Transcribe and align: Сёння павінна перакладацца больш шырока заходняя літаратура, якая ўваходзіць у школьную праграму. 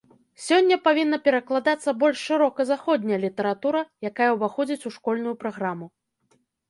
Сёння 0.43 0.75
павінна 0.85 1.17
перакладацца 1.25 1.93
больш 2.03 2.23
шырока 2.29 2.67
заходняя 2.71 3.19
літаратура, 3.25 3.85
якая 4.13 4.31
ўваходзіць 4.37 4.85
у 4.93 4.93
школьную 4.97 5.35
праграму. 5.45 5.85